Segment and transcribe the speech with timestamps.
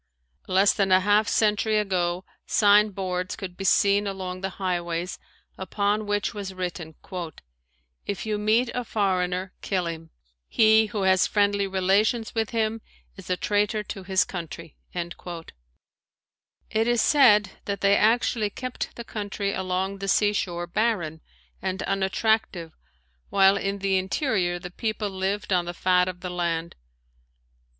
[0.47, 5.19] Less than a half century ago signboards could be seen along the highways
[5.59, 6.95] upon which was written:
[8.07, 10.09] "If you meet a foreigner, kill him;
[10.47, 12.81] he who has friendly relations with him
[13.15, 15.53] is a traitor to his country." It
[16.87, 21.21] is said that they actually kept the country along the sea shore barren
[21.61, 22.75] and unattractive
[23.29, 26.75] while in the interior the people lived on the fat of the land.